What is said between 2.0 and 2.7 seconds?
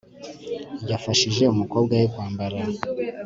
kwambara